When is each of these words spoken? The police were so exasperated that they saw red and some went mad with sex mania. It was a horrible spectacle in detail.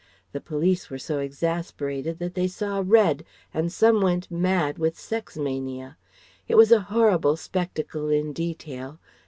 The 0.31 0.41
police 0.41 0.89
were 0.89 0.97
so 0.97 1.19
exasperated 1.19 2.17
that 2.17 2.33
they 2.33 2.47
saw 2.47 2.81
red 2.83 3.23
and 3.53 3.71
some 3.71 4.01
went 4.01 4.31
mad 4.31 4.79
with 4.79 4.97
sex 4.97 5.37
mania. 5.37 5.95
It 6.47 6.55
was 6.55 6.71
a 6.71 6.79
horrible 6.89 7.37
spectacle 7.37 8.09
in 8.09 8.33
detail. 8.33 8.97